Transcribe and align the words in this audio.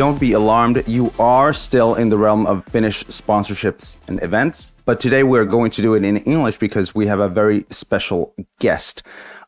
don't 0.00 0.18
be 0.18 0.32
alarmed. 0.32 0.82
You 0.88 1.12
are 1.18 1.52
still 1.52 1.94
in 1.94 2.08
the 2.08 2.16
realm 2.16 2.46
of 2.46 2.64
Finnish 2.64 3.04
sponsorships 3.04 3.98
and 4.08 4.18
events. 4.22 4.72
But 4.86 4.98
today 4.98 5.22
we're 5.22 5.44
going 5.44 5.70
to 5.72 5.82
do 5.82 5.92
it 5.92 6.02
in 6.04 6.16
English 6.16 6.56
because 6.56 6.94
we 6.94 7.06
have 7.06 7.20
a 7.20 7.28
very 7.28 7.66
special 7.68 8.32
guest. 8.60 9.02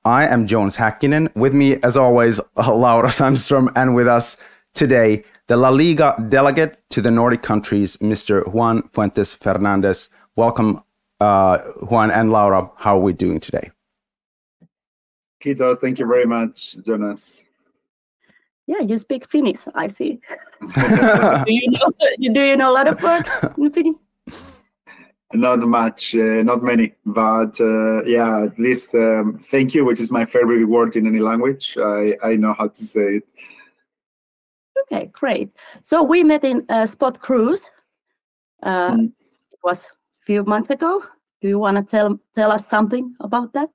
I 0.04 0.26
am 0.26 0.46
Jonas 0.46 0.76
Häkkinen. 0.76 1.34
With 1.34 1.54
me, 1.54 1.76
as 1.82 1.96
always, 1.96 2.38
Laura 2.58 3.08
Sandström, 3.08 3.72
and 3.74 3.94
with 3.94 4.06
us 4.06 4.36
today, 4.74 5.24
the 5.46 5.56
La 5.56 5.70
Liga 5.70 6.22
delegate 6.28 6.76
to 6.90 7.00
the 7.00 7.10
Nordic 7.10 7.40
countries, 7.40 7.96
Mr. 8.02 8.46
Juan 8.52 8.82
Fuentes 8.92 9.34
Fernández. 9.34 10.10
Welcome, 10.36 10.82
uh, 11.18 11.60
Juan 11.88 12.10
and 12.10 12.30
Laura. 12.30 12.70
How 12.76 12.98
are 12.98 13.00
we 13.00 13.14
doing 13.14 13.40
today? 13.40 13.70
Kitos, 15.42 15.78
thank 15.78 15.98
you 15.98 16.06
very 16.06 16.26
much, 16.26 16.76
Jonas. 16.84 17.46
Yeah, 18.72 18.86
you 18.86 18.96
speak 18.96 19.26
Finnish, 19.26 19.60
I 19.74 19.88
see. 19.88 20.18
do, 20.60 21.44
you 21.46 21.70
know, 21.70 21.92
do 22.18 22.42
you 22.42 22.56
know 22.56 22.70
a 22.70 22.76
lot 22.78 22.88
of 22.88 23.02
words 23.02 23.30
in 23.58 23.70
Finnish? 23.70 23.96
Not 25.34 25.60
much, 25.60 26.14
uh, 26.14 26.42
not 26.42 26.62
many, 26.62 26.94
but 27.04 27.60
uh, 27.60 28.02
yeah, 28.04 28.44
at 28.44 28.58
least 28.58 28.94
um, 28.94 29.38
thank 29.38 29.74
you, 29.74 29.84
which 29.84 30.00
is 30.00 30.10
my 30.10 30.24
favorite 30.24 30.64
word 30.66 30.96
in 30.96 31.06
any 31.06 31.18
language. 31.18 31.76
I, 31.78 32.16
I 32.24 32.36
know 32.36 32.54
how 32.58 32.68
to 32.68 32.82
say 32.82 33.18
it. 33.18 33.24
Okay, 34.82 35.10
great. 35.12 35.50
So 35.82 36.02
we 36.02 36.24
met 36.24 36.44
in 36.44 36.64
a 36.70 36.86
Spot 36.86 37.18
Cruise. 37.20 37.68
Uh, 38.62 38.92
mm. 38.92 39.12
It 39.52 39.58
was 39.62 39.84
a 39.84 40.24
few 40.24 40.44
months 40.44 40.70
ago. 40.70 41.02
Do 41.42 41.48
you 41.48 41.58
want 41.58 41.76
to 41.76 41.82
tell 41.82 42.18
tell 42.34 42.52
us 42.52 42.66
something 42.66 43.14
about 43.20 43.52
that? 43.52 43.70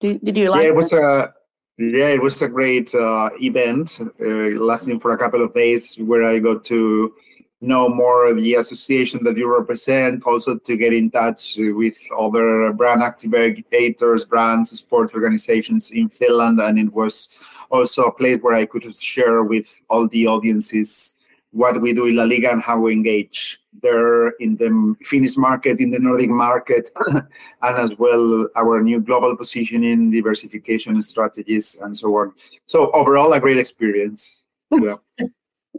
Do, 0.00 0.18
did 0.18 0.36
you 0.36 0.50
like? 0.50 0.62
Yeah, 0.62 0.68
it 0.68 0.76
was 0.76 0.92
a 0.92 1.32
yeah, 1.78 2.08
it 2.08 2.22
was 2.22 2.42
a 2.42 2.48
great 2.48 2.92
uh, 2.94 3.30
event, 3.40 3.98
uh, 4.00 4.24
lasting 4.60 4.98
for 4.98 5.12
a 5.12 5.18
couple 5.18 5.42
of 5.42 5.54
days, 5.54 5.94
where 5.96 6.24
I 6.24 6.40
got 6.40 6.64
to 6.64 7.14
know 7.60 7.88
more 7.88 8.34
the 8.34 8.54
association 8.54 9.22
that 9.24 9.36
you 9.36 9.52
represent, 9.52 10.24
also 10.24 10.58
to 10.58 10.76
get 10.76 10.92
in 10.92 11.10
touch 11.10 11.56
with 11.56 11.96
other 12.18 12.72
brand 12.72 13.02
activators, 13.02 14.28
brands, 14.28 14.70
sports 14.70 15.14
organizations 15.14 15.90
in 15.90 16.08
Finland. 16.08 16.60
And 16.60 16.78
it 16.78 16.92
was 16.92 17.28
also 17.70 18.04
a 18.04 18.14
place 18.14 18.38
where 18.40 18.54
I 18.54 18.66
could 18.66 18.94
share 18.94 19.42
with 19.42 19.82
all 19.88 20.08
the 20.08 20.26
audiences 20.26 21.14
what 21.52 21.80
we 21.80 21.92
do 21.92 22.06
in 22.06 22.16
La 22.16 22.24
Liga 22.24 22.50
and 22.50 22.62
how 22.62 22.78
we 22.78 22.92
engage 22.92 23.58
there 23.82 24.30
in 24.40 24.56
the 24.56 24.94
Finnish 25.02 25.36
market, 25.36 25.80
in 25.80 25.90
the 25.90 25.98
Nordic 25.98 26.30
market, 26.30 26.90
and 27.06 27.76
as 27.78 27.94
well 27.98 28.48
our 28.56 28.82
new 28.82 29.00
global 29.00 29.36
positioning, 29.36 30.10
diversification 30.10 31.00
strategies, 31.00 31.76
and 31.80 31.96
so 31.96 32.14
on. 32.16 32.32
So 32.66 32.90
overall, 32.92 33.32
a 33.32 33.40
great 33.40 33.58
experience. 33.58 34.44
Yeah. 34.70 34.96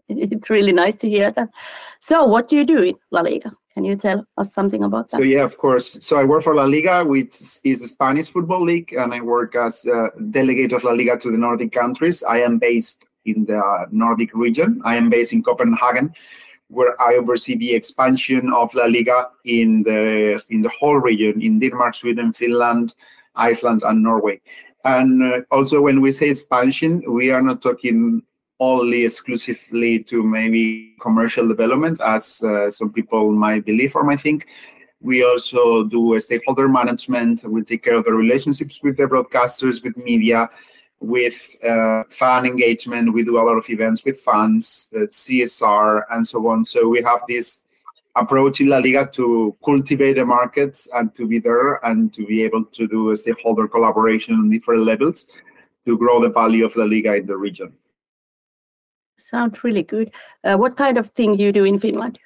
it's 0.09 0.49
really 0.49 0.71
nice 0.71 0.95
to 0.97 1.09
hear 1.09 1.31
that. 1.31 1.49
So, 1.99 2.25
what 2.25 2.47
do 2.47 2.55
you 2.55 2.65
do 2.65 2.81
in 2.81 2.95
La 3.11 3.21
Liga? 3.21 3.51
Can 3.73 3.83
you 3.83 3.95
tell 3.95 4.25
us 4.37 4.53
something 4.53 4.83
about 4.83 5.09
that? 5.09 5.17
So 5.17 5.23
yeah, 5.23 5.43
of 5.43 5.57
course. 5.57 5.97
So 6.05 6.17
I 6.17 6.25
work 6.25 6.43
for 6.43 6.55
La 6.55 6.65
Liga, 6.65 7.05
which 7.05 7.39
is 7.63 7.81
the 7.81 7.87
Spanish 7.87 8.29
football 8.29 8.61
league, 8.61 8.93
and 8.93 9.13
I 9.13 9.21
work 9.21 9.55
as 9.55 9.85
a 9.85 10.09
delegate 10.31 10.73
of 10.73 10.83
La 10.83 10.91
Liga 10.91 11.17
to 11.17 11.31
the 11.31 11.37
Nordic 11.37 11.71
countries. 11.71 12.23
I 12.23 12.39
am 12.39 12.57
based 12.57 13.07
in 13.25 13.45
the 13.45 13.87
Nordic 13.91 14.33
region. 14.33 14.81
I 14.85 14.95
am 14.95 15.09
based 15.09 15.33
in 15.33 15.43
Copenhagen, 15.43 16.13
where 16.67 16.99
I 17.01 17.15
oversee 17.15 17.55
the 17.57 17.73
expansion 17.73 18.51
of 18.53 18.73
La 18.73 18.85
Liga 18.85 19.29
in 19.45 19.83
the 19.83 20.41
in 20.49 20.61
the 20.61 20.71
whole 20.79 20.97
region 20.97 21.41
in 21.41 21.59
Denmark, 21.59 21.95
Sweden, 21.95 22.33
Finland, 22.33 22.95
Iceland, 23.35 23.83
and 23.83 24.03
Norway. 24.03 24.39
And 24.85 25.23
uh, 25.23 25.41
also, 25.51 25.81
when 25.81 26.01
we 26.01 26.11
say 26.11 26.29
expansion, 26.29 27.03
we 27.07 27.31
are 27.31 27.41
not 27.41 27.61
talking 27.61 28.23
only 28.59 29.05
exclusively 29.05 30.03
to 30.03 30.23
maybe 30.23 30.95
commercial 30.99 31.47
development, 31.47 31.99
as 32.01 32.41
uh, 32.43 32.69
some 32.69 32.91
people 32.91 33.31
might 33.31 33.65
believe 33.65 33.95
or 33.95 34.03
might 34.03 34.21
think. 34.21 34.47
We 35.01 35.23
also 35.23 35.85
do 35.85 36.13
a 36.15 36.19
stakeholder 36.19 36.67
management. 36.67 37.43
We 37.45 37.63
take 37.63 37.83
care 37.83 37.95
of 37.95 38.03
the 38.03 38.13
relationships 38.13 38.81
with 38.83 38.97
the 38.97 39.05
broadcasters, 39.05 39.81
with 39.81 39.95
media, 39.95 40.49
with 40.99 41.55
uh, 41.63 42.03
fan 42.09 42.45
engagement. 42.45 43.13
We 43.13 43.23
do 43.23 43.37
a 43.37 43.43
lot 43.43 43.57
of 43.57 43.69
events 43.69 44.03
with 44.03 44.19
fans, 44.19 44.87
uh, 44.95 44.99
CSR, 45.07 46.03
and 46.11 46.25
so 46.27 46.47
on. 46.47 46.65
So 46.65 46.87
we 46.89 47.01
have 47.03 47.21
this 47.27 47.61
approach 48.15 48.59
in 48.59 48.67
La 48.67 48.77
Liga 48.77 49.09
to 49.13 49.55
cultivate 49.63 50.13
the 50.13 50.25
markets 50.25 50.87
and 50.93 51.13
to 51.15 51.27
be 51.27 51.39
there 51.39 51.83
and 51.85 52.13
to 52.13 52.25
be 52.25 52.43
able 52.43 52.65
to 52.65 52.87
do 52.87 53.11
a 53.11 53.15
stakeholder 53.15 53.67
collaboration 53.67 54.35
on 54.35 54.49
different 54.49 54.83
levels 54.83 55.25
to 55.85 55.97
grow 55.97 56.21
the 56.21 56.29
value 56.29 56.65
of 56.65 56.75
La 56.75 56.85
Liga 56.85 57.15
in 57.15 57.25
the 57.25 57.37
region. 57.37 57.73
Sounds 59.17 59.63
really 59.63 59.83
good. 59.83 60.11
Uh, 60.43 60.55
what 60.55 60.75
kind 60.75 60.97
of 60.97 61.07
thing 61.09 61.37
you 61.37 61.51
do 61.51 61.63
in 61.65 61.79
Finland? 61.79 62.19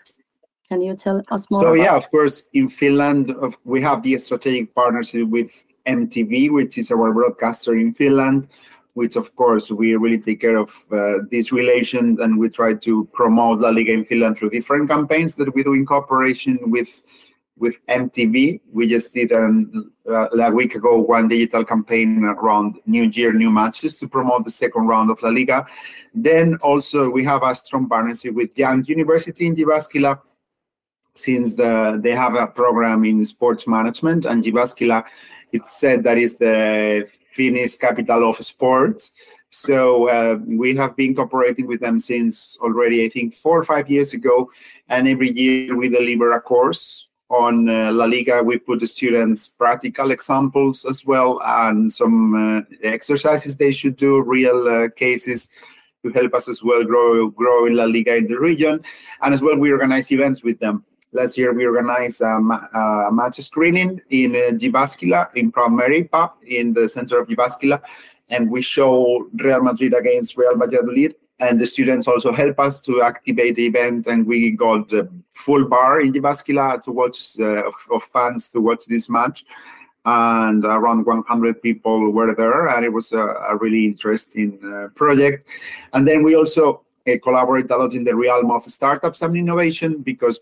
Can 0.69 0.81
you 0.81 0.95
tell 0.95 1.22
us 1.29 1.45
more? 1.51 1.62
So 1.62 1.73
yeah, 1.73 1.95
of 1.95 2.09
course, 2.09 2.45
in 2.53 2.67
Finland 2.67 3.35
we 3.63 3.81
have 3.81 4.01
the 4.03 4.17
strategic 4.17 4.73
partnership 4.73 5.28
with 5.28 5.66
MTV, 5.85 6.51
which 6.51 6.77
is 6.77 6.91
our 6.91 7.11
broadcaster 7.13 7.75
in 7.75 7.94
Finland. 7.94 8.47
Which 8.95 9.16
of 9.16 9.35
course 9.35 9.71
we 9.71 9.95
really 9.95 10.19
take 10.19 10.41
care 10.41 10.57
of 10.57 10.69
uh, 10.91 11.25
this 11.31 11.51
relation, 11.51 12.17
and 12.21 12.38
we 12.38 12.47
try 12.49 12.75
to 12.75 13.05
promote 13.11 13.59
La 13.59 13.69
Liga 13.69 13.91
in 13.91 14.05
Finland 14.05 14.38
through 14.38 14.51
different 14.51 14.88
campaigns 14.88 15.33
that 15.35 15.53
we 15.55 15.63
do 15.63 15.73
in 15.73 15.83
cooperation 15.83 16.59
with 16.66 17.01
with 17.57 17.79
MTV. 17.88 18.59
We 18.71 18.88
just 18.88 19.13
did 19.13 19.31
an, 19.31 19.91
uh, 20.09 20.27
a 20.29 20.51
week 20.51 20.75
ago 20.75 20.97
one 20.97 21.27
digital 21.27 21.63
campaign 21.63 22.23
around 22.23 22.79
New 22.85 23.09
Year, 23.09 23.33
new 23.33 23.51
matches 23.51 23.95
to 24.00 24.07
promote 24.07 24.44
the 24.45 24.51
second 24.51 24.88
round 24.88 25.09
of 25.09 25.21
La 25.21 25.29
Liga. 25.29 25.65
Then 26.13 26.57
also 26.61 27.09
we 27.09 27.23
have 27.23 27.41
a 27.44 27.55
strong 27.55 27.88
partnership 27.88 28.35
with 28.35 28.53
JAMK 28.53 28.89
University 28.89 29.45
in 29.45 29.55
Jyväskylä, 29.55 30.19
since 31.16 31.56
the, 31.56 32.00
they 32.01 32.12
have 32.12 32.35
a 32.35 32.47
program 32.47 33.06
in 33.06 33.24
sports 33.25 33.68
management 33.68 34.25
and 34.25 34.44
Jyväskylä, 34.44 35.03
it's 35.51 35.79
said 35.79 36.03
that 36.03 36.18
is 36.18 36.38
the 36.38 37.07
Finnish 37.31 37.78
capital 37.78 38.29
of 38.29 38.38
sports. 38.38 39.12
So 39.50 40.09
uh, 40.09 40.40
we 40.46 40.75
have 40.75 40.96
been 40.96 41.13
cooperating 41.16 41.68
with 41.68 41.79
them 41.79 42.00
since 42.00 42.57
already, 42.59 43.06
I 43.06 43.09
think, 43.09 43.34
four 43.35 43.59
or 43.59 43.63
five 43.63 43.90
years 43.90 44.13
ago. 44.13 44.50
And 44.90 45.07
every 45.07 45.29
year 45.29 45.78
we 45.78 45.90
deliver 45.90 46.31
a 46.31 46.41
course 46.41 47.07
on 47.30 47.69
uh, 47.69 47.91
La 47.91 48.06
Liga. 48.06 48.41
We 48.41 48.57
put 48.57 48.80
the 48.80 48.88
students 48.88 49.47
practical 49.47 50.12
examples 50.12 50.85
as 50.85 51.06
well 51.06 51.40
and 51.44 51.91
some 51.91 52.34
uh, 52.34 52.62
exercises 52.84 53.56
they 53.56 53.72
should 53.72 53.95
do, 53.95 54.22
real 54.22 54.68
uh, 54.68 54.90
cases 54.90 55.50
to 56.03 56.12
help 56.12 56.34
us 56.34 56.50
as 56.50 56.63
well 56.63 56.84
grow 56.84 57.30
grow 57.30 57.66
in 57.66 57.75
La 57.75 57.85
Liga 57.85 58.16
in 58.16 58.28
the 58.28 58.40
region. 58.40 58.81
And 59.22 59.34
as 59.34 59.41
well, 59.41 59.57
we 59.57 59.72
organize 59.72 60.12
events 60.12 60.44
with 60.44 60.59
them. 60.59 60.84
Last 61.13 61.38
year, 61.38 61.53
we 61.53 61.66
organized 61.66 62.22
a, 62.22 62.38
a 62.75 63.12
match 63.12 63.35
screening 63.35 64.01
in 64.09 64.35
uh, 64.35 65.29
in 65.35 65.51
Proud 65.51 65.72
Mary 65.72 66.06
pub 66.06 66.34
in 66.46 66.74
the 66.74 66.88
center 66.88 67.19
of 67.19 67.28
Jyväskylä. 67.28 67.79
And 68.31 68.50
we 68.50 68.62
show 68.62 69.29
Real 69.35 69.62
Madrid 69.62 69.94
against 69.94 70.38
Real 70.38 70.57
Valladolid. 70.57 71.16
And 71.40 71.59
the 71.59 71.68
students 71.68 72.07
also 72.07 72.31
help 72.31 72.59
us 72.59 72.79
to 72.81 73.03
activate 73.03 73.56
the 73.56 73.68
event. 73.68 74.07
And 74.07 74.25
we 74.25 74.51
got 74.51 74.90
the 74.90 75.07
full 75.29 75.66
bar 75.66 76.01
in 76.01 76.13
Jyväskylä 76.13 76.84
to 76.84 76.91
watch, 76.91 77.40
uh, 77.40 77.68
of, 77.68 77.75
of 77.91 78.03
fans 78.03 78.50
to 78.50 78.59
watch 78.59 78.85
this 78.88 79.07
match 79.07 79.44
and 80.06 80.66
around 80.66 81.06
100 81.06 81.62
people 81.62 82.12
were 82.12 82.35
there 82.35 82.68
and 82.68 82.84
it 82.84 82.91
was 82.91 83.13
a, 83.13 83.25
a 83.50 83.56
really 83.56 83.85
interesting 83.85 84.59
uh, 84.66 84.90
project 84.95 85.47
and 85.94 86.06
then 86.06 86.24
we 86.24 86.35
also 86.35 86.84
uh, 87.07 87.13
collaborate 87.24 87.72
a 87.72 87.78
lot 87.78 87.94
in 87.94 88.03
the 88.03 88.13
realm 88.13 88.51
of 88.51 88.63
startups 88.63 89.22
and 89.22 89.38
innovation 89.38 90.01
because 90.01 90.41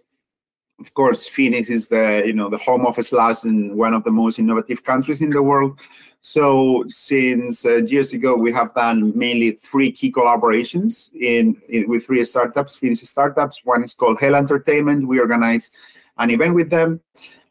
of 0.81 0.93
course 0.93 1.27
Phoenix 1.27 1.69
is 1.69 1.87
the 1.87 2.23
you 2.25 2.33
know 2.33 2.49
the 2.49 2.57
home 2.57 2.85
of 2.85 2.95
Slush 2.95 3.43
and 3.43 3.77
one 3.77 3.93
of 3.93 4.03
the 4.03 4.11
most 4.11 4.39
innovative 4.39 4.83
countries 4.83 5.21
in 5.21 5.29
the 5.29 5.41
world. 5.41 5.79
So 6.21 6.83
since 6.87 7.65
uh, 7.65 7.77
years 7.93 8.13
ago 8.13 8.35
we 8.35 8.51
have 8.51 8.73
done 8.73 9.17
mainly 9.17 9.51
three 9.51 9.91
key 9.91 10.11
collaborations 10.11 11.13
in, 11.13 11.61
in 11.69 11.87
with 11.87 12.05
three 12.05 12.23
startups 12.25 12.77
Finnish 12.77 13.01
startups. 13.01 13.61
One 13.63 13.83
is 13.83 13.93
called 13.93 14.19
Hell 14.19 14.35
Entertainment. 14.35 15.07
We 15.07 15.19
organize 15.19 15.71
an 16.17 16.29
event 16.31 16.55
with 16.55 16.69
them. 16.69 17.01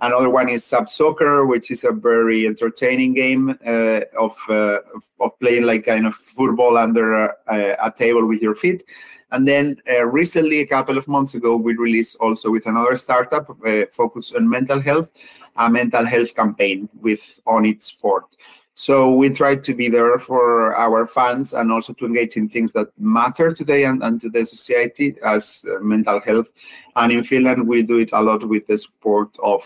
Another 0.02 0.31
one 0.31 0.49
is 0.49 0.64
Subsoccer, 0.64 1.47
which 1.47 1.70
is 1.70 1.85
a 1.85 1.93
very 1.93 2.47
entertaining 2.47 3.12
game 3.12 3.50
uh, 3.67 4.00
of, 4.19 4.35
uh, 4.49 4.79
of 5.20 5.38
playing 5.41 5.67
like 5.67 5.85
kind 5.85 6.06
of 6.06 6.14
football 6.14 6.79
under 6.79 7.26
a, 7.26 7.76
a 7.82 7.93
table 7.94 8.26
with 8.26 8.41
your 8.41 8.55
feet. 8.55 8.82
And 9.31 9.47
then 9.47 9.76
uh, 9.88 10.06
recently, 10.06 10.61
a 10.61 10.67
couple 10.67 10.97
of 10.97 11.06
months 11.06 11.35
ago, 11.35 11.55
we 11.55 11.76
released 11.76 12.17
also 12.17 12.50
with 12.50 12.67
another 12.67 12.97
startup 12.97 13.50
uh, 13.64 13.85
focused 13.93 14.35
on 14.35 14.49
mental 14.49 14.81
health, 14.81 15.12
a 15.56 15.70
mental 15.70 16.05
health 16.06 16.35
campaign 16.35 16.88
with 17.00 17.41
On 17.46 17.67
It 17.67 17.82
Sport. 17.82 18.25
So 18.73 19.14
we 19.14 19.29
try 19.29 19.56
to 19.56 19.75
be 19.75 19.91
there 19.91 20.19
for 20.19 20.75
our 20.75 21.06
fans 21.06 21.53
and 21.53 21.70
also 21.70 21.93
to 21.93 22.06
engage 22.06 22.38
in 22.38 22.49
things 22.49 22.73
that 22.73 22.88
matter 22.99 23.53
today 23.53 23.85
and, 23.85 24.03
and 24.03 24.19
to 24.23 24.31
the 24.31 24.46
society 24.46 25.17
as 25.23 25.62
uh, 25.70 25.81
mental 25.81 26.19
health. 26.20 26.50
And 26.96 27.12
in 27.12 27.23
Finland, 27.23 27.69
we 27.69 27.82
do 27.82 27.99
it 27.99 28.12
a 28.14 28.23
lot 28.23 28.43
with 28.49 28.67
the 28.67 28.79
support 28.79 29.37
of 29.43 29.62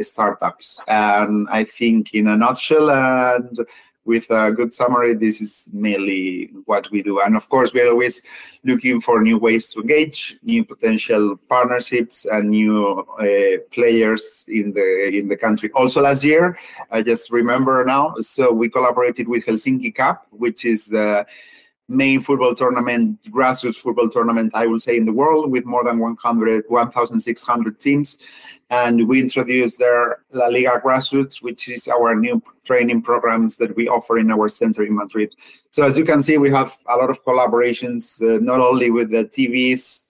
startups. 0.00 0.80
And 0.88 1.48
I 1.50 1.64
think, 1.64 2.14
in 2.14 2.28
a 2.28 2.36
nutshell, 2.36 2.90
and 2.90 3.58
with 4.04 4.30
a 4.30 4.52
good 4.52 4.72
summary, 4.72 5.14
this 5.14 5.40
is 5.40 5.68
mainly 5.72 6.50
what 6.64 6.88
we 6.92 7.02
do. 7.02 7.20
And 7.20 7.36
of 7.36 7.48
course, 7.48 7.72
we're 7.74 7.90
always 7.90 8.22
looking 8.64 9.00
for 9.00 9.20
new 9.20 9.36
ways 9.36 9.66
to 9.70 9.80
engage, 9.80 10.36
new 10.44 10.64
potential 10.64 11.36
partnerships, 11.48 12.24
and 12.24 12.50
new 12.50 13.04
uh, 13.18 13.58
players 13.72 14.44
in 14.48 14.72
the 14.72 15.08
in 15.12 15.28
the 15.28 15.36
country. 15.36 15.70
Also, 15.74 16.02
last 16.02 16.22
year, 16.22 16.56
I 16.90 17.02
just 17.02 17.32
remember 17.32 17.84
now, 17.84 18.14
so 18.20 18.52
we 18.52 18.68
collaborated 18.68 19.26
with 19.28 19.44
Helsinki 19.44 19.94
Cup, 19.94 20.26
which 20.30 20.64
is 20.64 20.86
the 20.86 21.26
main 21.88 22.20
football 22.20 22.54
tournament, 22.54 23.18
grassroots 23.30 23.76
football 23.76 24.08
tournament, 24.08 24.52
I 24.54 24.66
will 24.66 24.80
say, 24.80 24.96
in 24.96 25.04
the 25.04 25.12
world 25.12 25.50
with 25.50 25.64
more 25.64 25.84
than 25.84 25.98
100, 25.98 26.64
1,600 26.68 27.80
teams. 27.80 28.16
And 28.70 29.08
we 29.08 29.20
introduced 29.20 29.78
their 29.78 30.24
La 30.32 30.46
Liga 30.46 30.80
Grassroots, 30.84 31.40
which 31.40 31.68
is 31.68 31.86
our 31.86 32.16
new 32.16 32.42
training 32.64 33.02
programs 33.02 33.56
that 33.58 33.76
we 33.76 33.88
offer 33.88 34.18
in 34.18 34.30
our 34.32 34.48
center 34.48 34.82
in 34.82 34.96
Madrid. 34.96 35.36
So 35.70 35.84
as 35.84 35.96
you 35.96 36.04
can 36.04 36.20
see, 36.20 36.36
we 36.36 36.50
have 36.50 36.76
a 36.88 36.96
lot 36.96 37.10
of 37.10 37.24
collaborations, 37.24 38.20
uh, 38.20 38.40
not 38.42 38.58
only 38.58 38.90
with 38.90 39.10
the 39.10 39.24
TVs, 39.24 40.02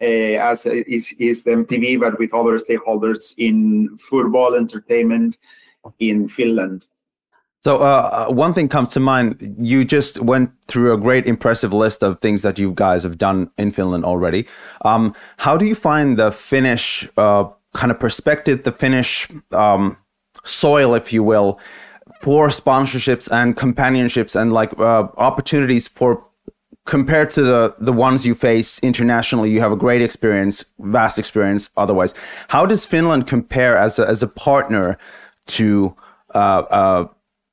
uh, 0.00 0.40
as 0.40 0.64
is, 0.64 1.12
is 1.18 1.44
the 1.44 1.50
MTV, 1.50 2.00
but 2.00 2.18
with 2.18 2.32
other 2.32 2.58
stakeholders 2.58 3.34
in 3.36 3.96
football 3.98 4.54
entertainment 4.54 5.36
in 5.98 6.28
Finland. 6.28 6.86
So 7.60 7.78
uh, 7.78 8.26
uh, 8.28 8.32
one 8.32 8.54
thing 8.54 8.68
comes 8.68 8.90
to 8.90 9.00
mind. 9.00 9.56
You 9.58 9.84
just 9.84 10.20
went 10.22 10.50
through 10.66 10.92
a 10.92 10.98
great, 10.98 11.26
impressive 11.26 11.72
list 11.72 12.02
of 12.02 12.20
things 12.20 12.42
that 12.42 12.58
you 12.58 12.72
guys 12.72 13.02
have 13.02 13.18
done 13.18 13.50
in 13.58 13.72
Finland 13.72 14.04
already. 14.04 14.46
Um, 14.84 15.14
how 15.38 15.56
do 15.56 15.64
you 15.64 15.74
find 15.74 16.16
the 16.16 16.30
Finnish 16.30 17.08
uh, 17.16 17.48
kind 17.74 17.90
of 17.90 17.98
perspective, 17.98 18.62
the 18.62 18.72
Finnish 18.72 19.28
um, 19.50 19.96
soil, 20.44 20.94
if 20.94 21.12
you 21.12 21.24
will, 21.24 21.58
for 22.20 22.48
sponsorships 22.48 23.28
and 23.30 23.56
companionships 23.56 24.36
and 24.36 24.52
like 24.52 24.78
uh, 24.78 25.08
opportunities 25.16 25.88
for 25.88 26.24
compared 26.86 27.30
to 27.30 27.42
the 27.42 27.74
the 27.80 27.92
ones 27.92 28.24
you 28.24 28.36
face 28.36 28.78
internationally? 28.84 29.50
You 29.50 29.60
have 29.60 29.72
a 29.72 29.76
great 29.76 30.00
experience, 30.00 30.64
vast 30.78 31.18
experience. 31.18 31.70
Otherwise, 31.76 32.14
how 32.50 32.66
does 32.66 32.86
Finland 32.86 33.26
compare 33.26 33.76
as 33.76 33.98
a, 33.98 34.06
as 34.06 34.22
a 34.22 34.28
partner 34.28 34.96
to? 35.46 35.96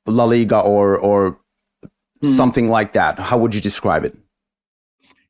La 0.05 0.25
Liga 0.25 0.59
or 0.59 0.97
or 0.97 1.39
mm. 2.23 2.29
something 2.29 2.69
like 2.69 2.93
that? 2.93 3.19
How 3.19 3.37
would 3.37 3.55
you 3.55 3.61
describe 3.61 4.05
it? 4.05 4.17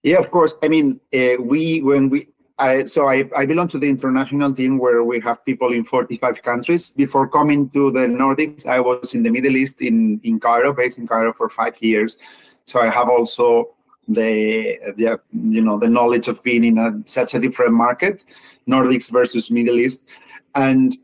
Yeah, 0.03 0.17
of 0.17 0.29
course. 0.29 0.53
I 0.61 0.67
mean, 0.67 0.99
uh, 1.13 1.41
we 1.41 1.81
when 1.81 2.09
we 2.09 2.27
I, 2.57 2.85
so 2.85 3.09
I, 3.09 3.29
I 3.35 3.45
belong 3.45 3.67
to 3.69 3.79
the 3.79 3.89
international 3.89 4.53
team 4.53 4.77
where 4.77 5.03
we 5.03 5.19
have 5.19 5.43
people 5.43 5.73
in 5.73 5.83
45 5.83 6.41
countries. 6.41 6.89
Before 6.91 7.27
coming 7.27 7.69
to 7.69 7.91
the 7.91 8.07
Nordics, 8.07 8.65
I 8.65 8.79
was 8.79 9.13
in 9.13 9.23
the 9.23 9.29
Middle 9.29 9.57
East 9.57 9.81
in, 9.81 10.21
in 10.23 10.39
Cairo, 10.39 10.71
based 10.71 10.97
in 10.97 11.05
Cairo 11.05 11.33
for 11.33 11.49
five 11.49 11.75
years. 11.81 12.17
So 12.63 12.79
I 12.79 12.89
have 12.89 13.09
also 13.09 13.75
the, 14.07 14.77
the 14.95 15.19
you 15.33 15.61
know 15.61 15.77
the 15.77 15.89
knowledge 15.89 16.27
of 16.27 16.41
being 16.43 16.63
in 16.63 16.77
a, 16.77 16.91
such 17.05 17.33
a 17.33 17.39
different 17.39 17.73
market, 17.73 18.23
Nordics 18.69 19.11
versus 19.11 19.51
Middle 19.51 19.75
East, 19.75 20.07
and 20.53 20.95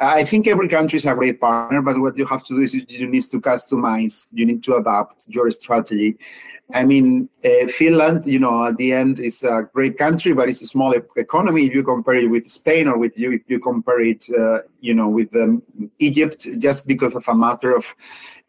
I 0.00 0.24
think 0.24 0.46
every 0.46 0.68
country 0.68 0.98
is 0.98 1.06
a 1.06 1.14
great 1.14 1.40
partner, 1.40 1.80
but 1.80 1.98
what 1.98 2.16
you 2.16 2.26
have 2.26 2.44
to 2.44 2.54
do 2.54 2.60
is 2.60 2.74
you 2.74 3.06
need 3.06 3.22
to 3.24 3.40
customize, 3.40 4.28
you 4.32 4.44
need 4.44 4.62
to 4.64 4.74
adapt 4.74 5.26
your 5.28 5.50
strategy. 5.50 6.16
I 6.74 6.84
mean, 6.84 7.28
uh, 7.44 7.68
Finland, 7.68 8.26
you 8.26 8.38
know, 8.38 8.66
at 8.66 8.76
the 8.76 8.92
end 8.92 9.20
is 9.20 9.42
a 9.42 9.62
great 9.72 9.96
country, 9.96 10.32
but 10.32 10.48
it's 10.48 10.62
a 10.62 10.66
small 10.66 10.92
economy 11.16 11.66
if 11.66 11.74
you 11.74 11.82
compare 11.82 12.14
it 12.14 12.30
with 12.30 12.46
Spain 12.46 12.88
or 12.88 12.98
with 12.98 13.16
you, 13.16 13.32
if 13.32 13.42
you 13.46 13.58
compare 13.58 14.00
it, 14.00 14.24
uh, 14.38 14.58
you 14.80 14.94
know, 14.94 15.08
with 15.08 15.34
um, 15.36 15.62
Egypt, 15.98 16.46
just 16.58 16.86
because 16.86 17.14
of 17.14 17.24
a 17.28 17.34
matter 17.34 17.74
of 17.74 17.94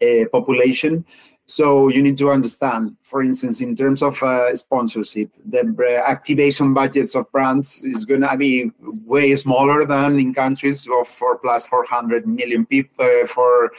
uh, 0.02 0.26
population. 0.32 1.06
So 1.50 1.88
you 1.88 2.04
need 2.04 2.18
to 2.18 2.30
understand, 2.30 2.98
for 3.04 3.24
instance, 3.24 3.62
in 3.62 3.74
terms 3.74 4.02
of 4.02 4.22
uh, 4.22 4.54
sponsorship, 4.54 5.30
the 5.46 6.04
activation 6.06 6.74
budgets 6.74 7.16
of 7.16 7.32
brands 7.32 7.82
is 7.84 8.04
going 8.04 8.22
to 8.22 8.36
be 8.36 8.70
way 9.06 9.34
smaller 9.38 9.86
than 9.86 10.20
in 10.20 10.34
countries 10.34 10.86
of 10.92 11.08
4 11.08 11.38
plus 11.38 11.66
400 11.66 12.28
million 12.28 12.66
people, 12.66 13.06
uh, 13.06 13.26
for 13.28 13.72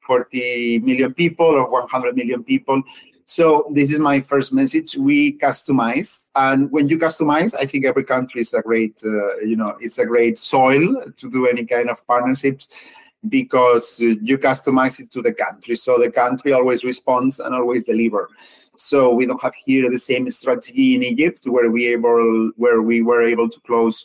40 0.00 0.80
million 0.80 1.14
people 1.14 1.46
or 1.46 1.70
100 1.72 2.14
million 2.14 2.44
people. 2.44 2.82
So 3.24 3.66
this 3.72 3.90
is 3.90 3.98
my 3.98 4.20
first 4.20 4.52
message. 4.52 4.94
We 4.94 5.38
customize, 5.38 6.26
and 6.36 6.70
when 6.70 6.86
you 6.86 6.98
customize, 6.98 7.54
I 7.58 7.64
think 7.64 7.86
every 7.86 8.04
country 8.04 8.42
is 8.42 8.52
a 8.52 8.60
great, 8.60 9.00
uh, 9.04 9.38
you 9.38 9.56
know, 9.56 9.74
it's 9.80 9.98
a 9.98 10.06
great 10.06 10.38
soil 10.38 11.02
to 11.16 11.30
do 11.30 11.46
any 11.46 11.64
kind 11.64 11.88
of 11.88 12.06
partnerships 12.06 12.68
because 13.28 14.00
you 14.00 14.38
customize 14.38 15.00
it 15.00 15.10
to 15.12 15.22
the 15.22 15.32
country. 15.32 15.76
So 15.76 15.98
the 15.98 16.10
country 16.10 16.52
always 16.52 16.84
responds 16.84 17.38
and 17.38 17.54
always 17.54 17.84
deliver. 17.84 18.28
So 18.76 19.12
we 19.14 19.26
don't 19.26 19.42
have 19.42 19.54
here 19.64 19.90
the 19.90 19.98
same 19.98 20.30
strategy 20.30 20.94
in 20.94 21.02
Egypt 21.02 21.44
where 21.46 21.70
we 21.70 21.86
able 21.88 22.52
where 22.56 22.82
we 22.82 23.02
were 23.02 23.22
able 23.22 23.48
to 23.48 23.60
close 23.60 24.04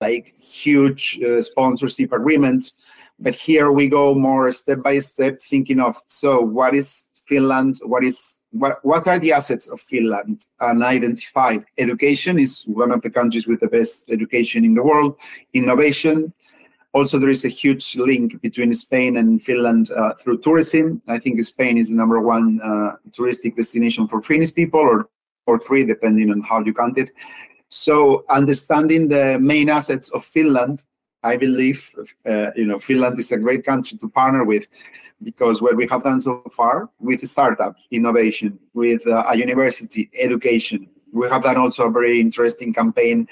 like 0.00 0.34
huge 0.38 1.18
uh, 1.22 1.40
sponsorship 1.40 2.12
agreements. 2.12 2.72
But 3.18 3.34
here 3.34 3.72
we 3.72 3.88
go 3.88 4.14
more 4.14 4.52
step 4.52 4.82
by 4.82 4.98
step, 4.98 5.40
thinking 5.40 5.80
of 5.80 5.96
so 6.06 6.40
what 6.40 6.74
is 6.74 7.06
Finland? 7.28 7.76
What 7.84 8.04
is 8.04 8.36
what 8.50 8.84
what 8.84 9.06
are 9.06 9.18
the 9.18 9.32
assets 9.32 9.66
of 9.68 9.80
Finland? 9.80 10.44
And 10.60 10.82
identify 10.82 11.58
education 11.78 12.38
is 12.38 12.64
one 12.66 12.90
of 12.90 13.02
the 13.02 13.10
countries 13.10 13.46
with 13.46 13.60
the 13.60 13.68
best 13.68 14.10
education 14.10 14.64
in 14.64 14.74
the 14.74 14.82
world. 14.82 15.16
Innovation, 15.54 16.32
also, 16.96 17.18
there 17.18 17.28
is 17.28 17.44
a 17.44 17.48
huge 17.48 17.94
link 17.96 18.40
between 18.40 18.72
Spain 18.72 19.18
and 19.18 19.42
Finland 19.42 19.90
uh, 19.90 20.14
through 20.14 20.38
tourism. 20.38 21.02
I 21.08 21.18
think 21.18 21.42
Spain 21.42 21.76
is 21.76 21.90
the 21.90 21.96
number 21.96 22.20
one 22.22 22.58
uh, 22.64 22.92
touristic 23.10 23.54
destination 23.54 24.08
for 24.08 24.22
Finnish 24.22 24.54
people, 24.54 24.80
or 24.80 25.08
or 25.46 25.58
three, 25.58 25.84
depending 25.84 26.30
on 26.30 26.40
how 26.40 26.64
you 26.64 26.72
count 26.72 26.96
it. 26.96 27.10
So, 27.68 28.24
understanding 28.30 29.08
the 29.08 29.38
main 29.38 29.68
assets 29.68 30.10
of 30.10 30.24
Finland, 30.24 30.84
I 31.22 31.36
believe 31.36 31.80
uh, 32.24 32.50
you 32.56 32.66
know 32.66 32.78
Finland 32.78 33.18
is 33.18 33.30
a 33.30 33.38
great 33.44 33.66
country 33.66 33.98
to 33.98 34.08
partner 34.08 34.42
with 34.44 34.66
because 35.22 35.60
what 35.60 35.76
we 35.76 35.86
have 35.88 36.02
done 36.02 36.20
so 36.22 36.42
far 36.50 36.88
with 36.98 37.20
startups, 37.20 37.86
innovation, 37.90 38.58
with 38.72 39.06
uh, 39.06 39.24
a 39.28 39.36
university, 39.36 40.08
education, 40.18 40.88
we 41.12 41.28
have 41.28 41.42
done 41.42 41.58
also 41.58 41.86
a 41.86 41.90
very 41.90 42.20
interesting 42.20 42.72
campaign 42.72 43.28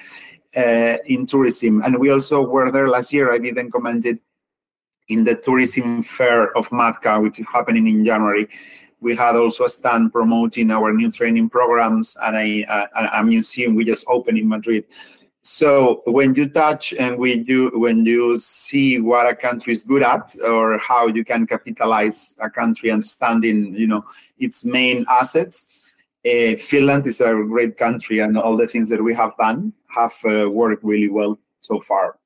uh, 0.57 0.99
in 1.07 1.27
tourism. 1.27 1.83
And 1.83 1.99
we 1.99 2.11
also 2.11 2.43
were 2.43 2.71
there 2.71 2.89
last 2.89 3.13
year. 3.13 3.33
I 3.33 3.39
didn't 3.39 3.71
comment 3.71 4.07
it 4.07 4.21
in 5.09 5.25
the 5.25 5.35
tourism 5.35 6.03
fair 6.03 6.57
of 6.57 6.69
Matka, 6.71 7.21
which 7.21 7.39
is 7.39 7.47
happening 7.53 7.87
in 7.87 8.05
January. 8.05 8.49
We 9.01 9.15
had 9.15 9.37
also 9.37 9.65
a 9.65 9.69
stand 9.69 10.13
promoting 10.13 10.71
our 10.71 10.93
new 10.93 11.11
training 11.11 11.51
programs 11.51 12.17
and 12.23 12.37
a, 12.37 12.63
a, 12.63 13.21
a 13.21 13.25
museum 13.25 13.75
we 13.75 13.85
just 13.85 14.07
opened 14.09 14.39
in 14.39 14.49
Madrid. 14.49 14.87
So 15.43 16.03
when 16.07 16.35
you 16.35 16.49
touch 16.49 16.95
and 16.95 17.19
when 17.19 17.45
you 17.45 17.71
when 17.75 18.07
you 18.07 18.39
see 18.39 18.99
what 18.99 19.29
a 19.29 19.37
country 19.37 19.75
is 19.75 19.85
good 19.85 20.03
at 20.03 20.35
or 20.43 20.79
how 20.79 21.07
you 21.07 21.23
can 21.23 21.47
capitalize 21.47 22.35
a 22.41 22.49
country 22.49 22.91
understanding 22.91 23.75
you 23.75 23.87
know 23.87 24.07
its 24.39 24.65
main 24.65 25.05
assets, 25.07 25.84
uh, 26.27 26.57
Finland 26.57 27.07
is 27.07 27.21
a 27.21 27.35
great 27.49 27.77
country 27.77 28.19
and 28.19 28.39
all 28.39 28.57
the 28.57 28.67
things 28.67 28.89
that 28.91 29.03
we 29.03 29.15
have 29.15 29.33
done 29.39 29.73
have 29.89 30.15
uh, 30.25 30.51
worked 30.51 30.83
really 30.83 31.11
well 31.11 31.39
so 31.61 31.81
far. 31.81 32.17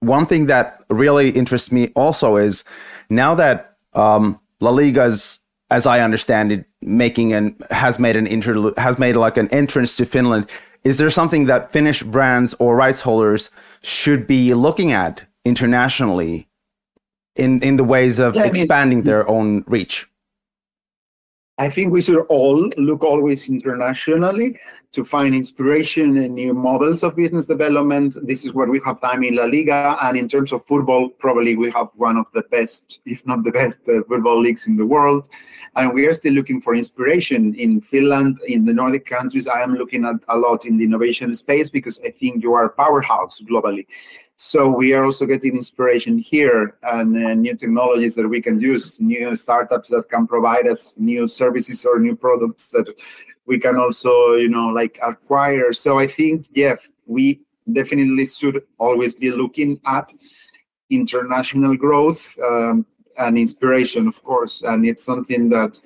One 0.00 0.26
thing 0.26 0.46
that 0.46 0.82
really 0.90 1.30
interests 1.30 1.72
me 1.72 1.90
also 1.94 2.36
is 2.36 2.64
now 3.10 3.34
that 3.34 3.76
um, 3.94 4.40
La 4.60 4.70
Liga's, 4.70 5.40
as 5.70 5.86
I 5.86 6.00
understand 6.00 6.52
it, 6.52 6.66
making 6.80 7.32
and 7.32 7.60
has 7.70 7.98
made 7.98 8.16
an 8.16 8.26
inter 8.26 8.72
has 8.76 8.98
made 8.98 9.16
like 9.16 9.36
an 9.36 9.48
entrance 9.48 9.96
to 9.96 10.04
Finland. 10.04 10.48
Is 10.84 10.98
there 10.98 11.10
something 11.10 11.46
that 11.46 11.72
Finnish 11.72 12.02
brands 12.04 12.54
or 12.60 12.76
rights 12.76 13.00
holders 13.00 13.50
should 13.82 14.26
be 14.26 14.54
looking 14.54 14.92
at 14.92 15.26
internationally 15.44 16.48
in 17.34 17.60
in 17.62 17.76
the 17.76 17.84
ways 17.84 18.20
of 18.20 18.36
yeah, 18.36 18.44
expanding 18.44 18.98
mean, 18.98 19.06
their 19.06 19.28
own 19.28 19.64
reach? 19.66 20.06
I 21.60 21.68
think 21.68 21.92
we 21.92 22.02
should 22.02 22.24
all 22.28 22.70
look 22.76 23.02
always 23.02 23.48
internationally 23.48 24.56
to 24.92 25.02
find 25.02 25.34
inspiration 25.34 26.16
and 26.16 26.36
new 26.36 26.54
models 26.54 27.02
of 27.02 27.16
business 27.16 27.46
development. 27.46 28.16
This 28.22 28.44
is 28.44 28.54
what 28.54 28.68
we 28.68 28.80
have 28.86 29.00
done 29.00 29.24
in 29.24 29.34
La 29.34 29.44
Liga. 29.44 29.98
And 30.02 30.16
in 30.16 30.28
terms 30.28 30.52
of 30.52 30.64
football, 30.64 31.08
probably 31.08 31.56
we 31.56 31.72
have 31.72 31.88
one 31.96 32.16
of 32.16 32.26
the 32.32 32.42
best, 32.52 33.00
if 33.06 33.26
not 33.26 33.42
the 33.42 33.50
best, 33.50 33.80
uh, 33.88 34.04
football 34.08 34.40
leagues 34.40 34.68
in 34.68 34.76
the 34.76 34.86
world. 34.86 35.28
And 35.74 35.92
we 35.92 36.06
are 36.06 36.14
still 36.14 36.32
looking 36.32 36.60
for 36.60 36.76
inspiration 36.76 37.54
in 37.56 37.80
Finland, 37.80 38.38
in 38.46 38.64
the 38.64 38.72
Nordic 38.72 39.04
countries. 39.04 39.48
I 39.48 39.60
am 39.60 39.74
looking 39.74 40.04
at 40.04 40.16
a 40.28 40.38
lot 40.38 40.64
in 40.64 40.76
the 40.76 40.84
innovation 40.84 41.34
space 41.34 41.70
because 41.70 42.00
I 42.06 42.10
think 42.10 42.44
you 42.44 42.54
are 42.54 42.66
a 42.66 42.70
powerhouse 42.70 43.40
globally. 43.40 43.84
So 44.40 44.68
we 44.68 44.94
are 44.94 45.04
also 45.04 45.26
getting 45.26 45.56
inspiration 45.56 46.16
here 46.16 46.78
and 46.84 47.16
uh, 47.16 47.34
new 47.34 47.56
technologies 47.56 48.14
that 48.14 48.28
we 48.28 48.40
can 48.40 48.60
use, 48.60 49.00
new 49.00 49.34
startups 49.34 49.88
that 49.90 50.08
can 50.08 50.28
provide 50.28 50.68
us 50.68 50.92
new 50.96 51.26
services 51.26 51.84
or 51.84 51.98
new 51.98 52.14
products 52.14 52.68
that 52.68 52.86
we 53.46 53.58
can 53.58 53.76
also 53.76 54.34
you 54.34 54.48
know 54.48 54.68
like 54.68 54.98
acquire 55.02 55.72
so 55.72 55.98
i 55.98 56.06
think 56.06 56.46
yeah 56.52 56.74
we 57.06 57.40
definitely 57.72 58.26
should 58.26 58.62
always 58.78 59.14
be 59.14 59.30
looking 59.30 59.80
at 59.86 60.12
international 60.90 61.76
growth 61.76 62.36
um, 62.44 62.86
and 63.18 63.36
inspiration, 63.36 64.06
of 64.06 64.22
course. 64.22 64.62
And 64.62 64.86
it's 64.86 65.04
something 65.04 65.48
that 65.50 65.78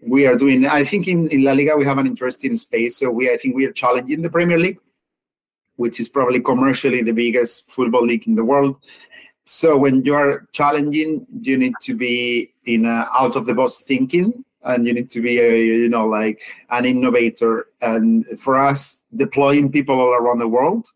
we 0.00 0.26
are 0.26 0.36
doing. 0.36 0.66
I 0.66 0.84
think 0.84 1.08
in, 1.08 1.28
in 1.28 1.44
La 1.44 1.52
Liga 1.52 1.76
we 1.76 1.84
have 1.84 1.98
an 1.98 2.06
interesting 2.06 2.54
space. 2.56 2.98
So 2.98 3.10
we 3.10 3.32
I 3.32 3.36
think 3.36 3.56
we 3.56 3.66
are 3.66 3.72
challenging 3.72 4.22
the 4.22 4.30
Premier 4.30 4.58
League, 4.58 4.78
which 5.78 6.00
is 6.00 6.08
probably 6.08 6.40
commercially 6.40 7.02
the 7.02 7.12
biggest 7.12 7.70
football 7.70 8.04
league 8.04 8.26
in 8.26 8.34
the 8.34 8.44
world. 8.44 8.76
So 9.44 9.78
when 9.78 10.04
you 10.04 10.12
are 10.14 10.46
challenging, 10.52 11.26
you 11.40 11.56
need 11.56 11.74
to 11.82 11.96
be 11.96 12.52
in 12.66 12.84
out 12.84 13.36
of 13.36 13.46
the 13.46 13.54
box 13.54 13.82
thinking, 13.86 14.44
and 14.64 14.86
you 14.86 14.92
need 14.92 15.10
to 15.12 15.22
be 15.22 15.38
a 15.38 15.56
you 15.56 15.88
know 15.88 16.06
like 16.06 16.42
an 16.70 16.84
innovator. 16.84 17.68
And 17.80 18.26
for 18.38 18.56
us, 18.60 18.98
deploying 19.14 19.72
people 19.72 19.98
all 19.98 20.14
around 20.14 20.38
the 20.38 20.48
world 20.48 20.86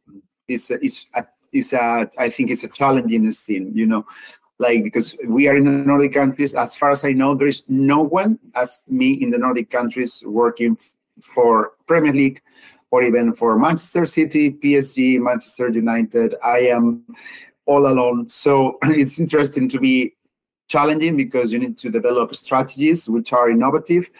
is 0.49 0.71
is 0.71 1.07
a, 1.15 1.25
is 1.53 1.73
a 1.73 2.11
I 2.19 2.29
think 2.29 2.51
it's 2.51 2.65
a 2.65 2.69
challenging 2.69 3.31
thing. 3.31 3.71
You 3.73 3.87
know, 3.87 4.05
like 4.59 4.83
because 4.83 5.17
we 5.27 5.49
are 5.49 5.57
in 5.57 5.65
the 5.65 5.71
Nordic 5.71 6.13
countries. 6.13 6.55
As 6.55 6.77
far 6.77 6.91
as 6.91 7.05
I 7.05 7.13
know, 7.13 7.35
there 7.35 7.49
is 7.49 7.63
no 7.69 8.03
one 8.03 8.39
as 8.55 8.83
me 8.89 9.13
in 9.13 9.31
the 9.31 9.39
Nordic 9.39 9.71
countries 9.71 10.23
working 10.27 10.77
f- 10.79 10.91
for 11.23 11.73
Premier 11.87 12.13
League 12.13 12.43
or 12.93 13.03
even 13.03 13.35
for 13.35 13.59
Manchester 13.59 14.05
City, 14.05 14.53
PSG, 14.53 15.19
Manchester 15.19 15.71
United. 15.71 16.37
I 16.45 16.59
am 16.77 17.05
all 17.65 17.87
alone. 17.87 18.29
So 18.29 18.79
it's 18.83 19.19
interesting 19.19 19.69
to 19.71 19.81
be 19.81 20.15
challenging 20.69 21.17
because 21.17 21.53
you 21.53 21.59
need 21.59 21.79
to 21.79 21.91
develop 21.91 22.35
strategies 22.35 23.09
which 23.09 23.33
are 23.33 23.51
innovative. 23.51 24.11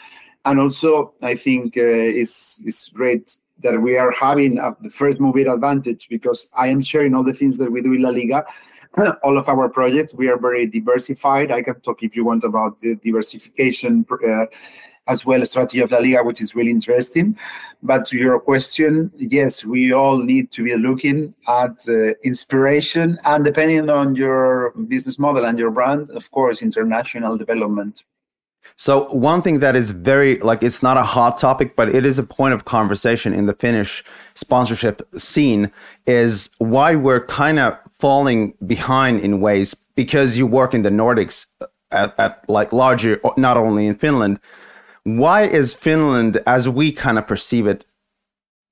And 0.47 0.59
also, 0.59 1.13
I 1.23 1.37
think 1.37 1.77
uh, 1.77 1.83
it's, 1.85 2.61
it's 2.65 2.89
great 2.89 3.37
that 3.63 3.79
we 3.81 3.97
are 3.99 4.11
having 4.11 4.59
uh, 4.59 4.73
the 4.81 4.91
first 4.91 5.21
mover 5.21 5.53
advantage 5.53 6.09
because 6.09 6.49
I 6.57 6.69
am 6.69 6.83
sharing 6.83 7.15
all 7.15 7.23
the 7.23 7.35
things 7.35 7.59
that 7.59 7.71
we 7.71 7.83
do 7.83 7.93
in 7.93 8.03
La 8.03 8.09
Liga 8.09 8.45
all 9.23 9.39
of 9.39 9.49
our 9.49 9.69
projects. 9.69 10.15
We 10.15 10.29
are 10.29 10.39
very 10.39 10.67
diversified. 10.67 11.51
I 11.51 11.63
can 11.63 11.81
talk 11.81 12.03
if 12.03 12.17
you 12.17 12.25
want 12.25 12.45
about 12.45 12.81
the 12.81 12.97
diversification 12.97 14.07
uh, 14.11 14.47
as 15.09 15.27
well 15.27 15.43
as 15.43 15.51
strategy 15.51 15.81
of 15.81 15.91
La 15.91 15.99
Liga, 15.99 16.23
which 16.23 16.41
is 16.41 16.55
really 16.55 16.71
interesting. 16.71 17.37
But 17.83 18.07
to 18.07 18.17
your 18.17 18.39
question, 18.39 19.11
yes, 19.17 19.65
we 19.65 19.93
all 19.93 20.19
need 20.19 20.53
to 20.53 20.65
be 20.65 20.77
looking 20.77 21.35
at 21.49 21.89
uh, 21.89 22.15
inspiration 22.23 23.19
and 23.25 23.45
depending 23.45 23.91
on 23.91 24.15
your 24.15 24.73
business 24.89 25.19
model 25.19 25.45
and 25.45 25.59
your 25.59 25.71
brand, 25.71 26.11
of 26.11 26.31
course, 26.31 26.63
international 26.63 27.37
development. 27.37 28.05
So 28.77 29.05
one 29.13 29.43
thing 29.43 29.59
that 29.59 29.77
is 29.77 29.91
very 29.91 30.39
like 30.39 30.63
it's 30.63 30.83
not 30.83 30.97
a 30.97 31.03
hot 31.03 31.37
topic, 31.37 31.77
but 31.77 31.89
it 31.95 32.07
is 32.07 32.19
a 32.19 32.23
point 32.23 32.55
of 32.55 32.65
conversation 32.65 33.33
in 33.33 33.47
the 33.47 33.55
Finnish 33.55 34.03
sponsorship 34.35 35.03
scene 35.17 35.71
is 36.07 36.49
why 36.59 36.95
we're 36.95 37.27
kind 37.27 37.59
of 37.59 37.77
falling 37.93 38.55
behind 38.67 39.21
in 39.21 39.41
ways 39.41 39.75
because 39.95 40.37
you 40.37 40.47
work 40.47 40.75
in 40.75 40.83
the 40.83 40.91
Nordics 40.91 41.47
at, 41.91 42.19
at 42.19 42.49
like 42.49 42.73
larger, 42.73 43.21
not 43.37 43.57
only 43.57 43.87
in 43.87 43.95
Finland. 43.95 44.41
Why 45.05 45.43
is 45.43 45.75
Finland, 45.75 46.41
as 46.47 46.69
we 46.69 46.93
kind 46.93 47.19
of 47.19 47.27
perceive 47.27 47.67
it, 47.67 47.85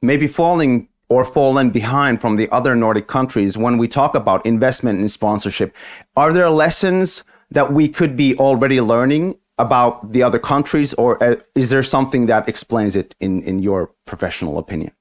maybe 0.02 0.28
falling 0.28 0.88
or 1.08 1.24
fallen 1.24 1.70
behind 1.70 2.20
from 2.20 2.36
the 2.36 2.48
other 2.50 2.76
Nordic 2.76 3.08
countries 3.08 3.58
when 3.58 3.78
we 3.78 3.88
talk 3.88 4.14
about 4.14 4.46
investment 4.46 5.00
in 5.00 5.08
sponsorship? 5.08 5.76
Are 6.16 6.32
there 6.32 6.50
lessons 6.50 7.24
that 7.50 7.72
we 7.72 7.88
could 7.88 8.16
be 8.16 8.36
already 8.36 8.80
learning 8.80 9.36
about 9.58 10.12
the 10.12 10.22
other 10.22 10.38
countries, 10.38 10.94
or 10.94 11.22
uh, 11.22 11.36
is 11.54 11.68
there 11.68 11.82
something 11.82 12.26
that 12.26 12.48
explains 12.48 12.96
it 12.96 13.14
in, 13.20 13.42
in 13.42 13.60
your 13.60 13.90
professional 14.06 14.56
opinion? 14.56 14.92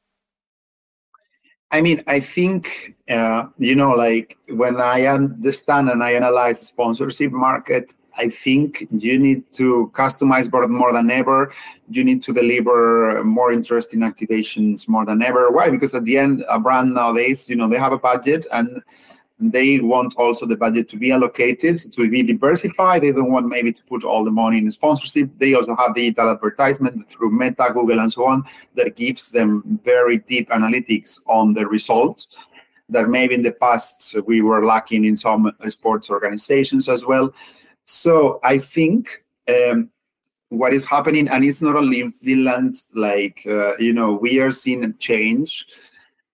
I 1.72 1.82
mean, 1.82 2.04
I 2.08 2.20
think 2.20 2.96
uh, 3.10 3.46
you 3.58 3.76
know, 3.76 3.92
like 3.92 4.38
when 4.50 4.82
I 4.82 5.06
understand 5.06 5.90
and 5.90 6.04
I 6.04 6.14
analyze 6.14 6.60
sponsorship 6.60 7.32
market, 7.32 7.94
I 8.20 8.28
think 8.28 8.86
you 8.92 9.18
need 9.18 9.50
to 9.54 9.92
customize 9.94 10.52
more, 10.70 10.94
than 10.94 11.10
ever. 11.10 11.52
You 11.90 12.04
need 12.04 12.22
to 12.24 12.34
deliver 12.34 13.24
more 13.24 13.54
interesting 13.54 14.02
activations 14.02 14.88
more 14.90 15.06
than 15.06 15.22
ever. 15.22 15.52
Why? 15.52 15.70
Because 15.70 15.96
at 15.96 16.04
the 16.04 16.18
end, 16.18 16.44
a 16.50 16.60
brand 16.60 16.94
nowadays, 16.94 17.50
you 17.50 17.56
know, 17.56 17.70
they 17.70 17.80
have 17.80 17.94
a 17.94 17.98
budget 17.98 18.46
and 18.52 18.84
they 19.40 19.80
want 19.80 20.14
also 20.18 20.46
the 20.46 20.58
budget 20.58 20.90
to 20.90 20.98
be 20.98 21.14
allocated 21.14 21.80
to 21.94 22.10
be 22.10 22.24
diversified. 22.24 23.04
They 23.04 23.14
don't 23.14 23.32
want 23.32 23.48
maybe 23.48 23.72
to 23.72 23.84
put 23.84 24.04
all 24.04 24.26
the 24.26 24.32
money 24.32 24.58
in 24.58 24.70
sponsorship. 24.70 25.30
They 25.38 25.54
also 25.54 25.78
have 25.78 25.96
digital 25.96 26.30
advertisement 26.30 27.10
through 27.10 27.32
Meta, 27.32 27.70
Google, 27.74 28.02
and 28.02 28.12
so 28.12 28.26
on 28.26 28.44
that 28.76 28.98
gives 28.98 29.32
them 29.32 29.80
very 29.86 30.18
deep 30.18 30.50
analytics 30.50 31.20
on 31.28 31.54
the 31.54 31.66
results 31.66 32.50
that 32.90 33.08
maybe 33.08 33.36
in 33.36 33.44
the 33.44 33.52
past 33.52 34.16
we 34.28 34.42
were 34.42 34.66
lacking 34.66 35.06
in 35.06 35.16
some 35.16 35.56
sports 35.70 36.10
organizations 36.10 36.90
as 36.90 37.06
well. 37.06 37.34
So 37.90 38.40
I 38.44 38.60
think 38.60 39.10
um, 39.50 39.90
what 40.50 40.74
is 40.74 40.86
happening, 40.86 41.28
and 41.28 41.44
it's 41.44 41.60
not 41.60 41.76
only 41.76 42.02
in 42.02 42.12
Finland, 42.12 42.76
like, 42.94 43.42
uh, 43.48 43.78
you 43.78 43.94
know, 43.94 44.14
we 44.14 44.40
are 44.40 44.52
seeing 44.52 44.84
a 44.84 44.94
change 44.94 45.66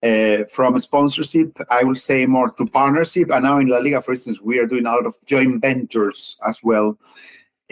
uh, 0.03 0.43
from 0.51 0.77
sponsorship, 0.79 1.57
I 1.69 1.85
will 1.85 1.95
say 1.95 2.25
more 2.25 2.51
to 2.51 2.65
partnership. 2.65 3.31
And 3.31 3.45
now 3.45 3.59
in 3.59 3.69
La 3.69 3.77
Liga, 3.77 4.01
for 4.01 4.11
instance, 4.11 4.41
we 4.41 4.59
are 4.59 4.67
doing 4.67 4.85
a 4.85 4.91
lot 4.91 5.05
of 5.05 5.15
joint 5.25 5.61
ventures 5.61 6.35
as 6.45 6.59
well. 6.61 6.97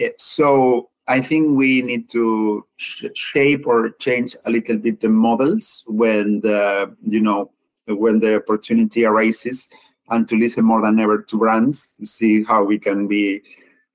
Uh, 0.02 0.08
so 0.16 0.88
I 1.06 1.20
think 1.20 1.54
we 1.54 1.82
need 1.82 2.08
to 2.10 2.66
sh- 2.76 3.04
shape 3.14 3.66
or 3.66 3.90
change 3.90 4.34
a 4.46 4.50
little 4.50 4.78
bit 4.78 5.02
the 5.02 5.10
models 5.10 5.84
when 5.86 6.40
the 6.40 6.96
you 7.06 7.20
know 7.20 7.50
when 7.86 8.18
the 8.18 8.36
opportunity 8.36 9.04
arises, 9.04 9.68
and 10.08 10.26
to 10.28 10.36
listen 10.36 10.64
more 10.64 10.80
than 10.80 10.98
ever 10.98 11.20
to 11.20 11.38
brands 11.38 11.88
to 12.00 12.06
see 12.06 12.42
how 12.44 12.64
we 12.64 12.78
can 12.78 13.06
be 13.06 13.42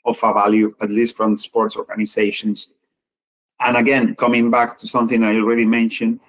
of 0.09 0.19
a 0.23 0.33
value, 0.33 0.75
at 0.81 0.89
least 0.89 1.15
from 1.15 1.37
sports 1.37 1.77
organizations. 1.77 2.67
And 3.59 3.77
again, 3.77 4.15
coming 4.15 4.49
back 4.49 4.77
to 4.79 4.87
something 4.87 5.23
I 5.23 5.35
already 5.35 5.65
mentioned, 5.65 6.19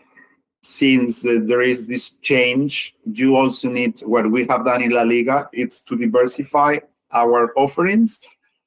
since 0.63 1.25
uh, 1.25 1.39
there 1.45 1.63
is 1.63 1.87
this 1.87 2.11
change, 2.21 2.95
you 3.05 3.37
also 3.37 3.69
need 3.71 4.01
what 4.01 4.31
we 4.31 4.47
have 4.49 4.65
done 4.65 4.83
in 4.83 4.91
La 4.91 5.03
Liga. 5.03 5.49
It's 5.53 5.81
to 5.83 5.97
diversify 5.97 6.79
our 7.13 7.53
offerings, 7.57 8.21